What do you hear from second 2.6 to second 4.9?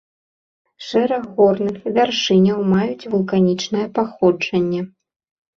маюць вулканічнае паходжанне.